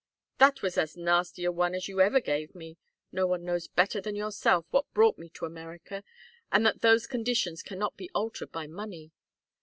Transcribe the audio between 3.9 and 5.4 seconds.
than yourself what brought me